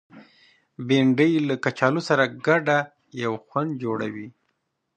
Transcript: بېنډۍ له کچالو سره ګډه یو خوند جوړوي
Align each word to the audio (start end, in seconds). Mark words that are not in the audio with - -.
بېنډۍ 0.87 1.31
له 1.47 1.55
کچالو 1.63 2.01
سره 2.09 2.23
ګډه 2.47 2.77
یو 3.23 3.33
خوند 3.45 3.71
جوړوي 3.83 4.27